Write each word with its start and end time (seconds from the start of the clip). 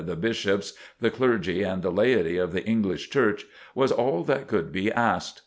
the 0.03 0.15
Bishops, 0.15 0.73
the 0.99 1.11
clergy 1.11 1.61
and 1.61 1.83
the 1.83 1.91
laity 1.91 2.37
of 2.39 2.53
the 2.53 2.65
English 2.65 3.11
Church 3.11 3.45
was 3.75 3.91
all 3.91 4.23
that 4.23 4.47
could 4.47 4.71
be 4.71 4.91
asked. 4.91 5.39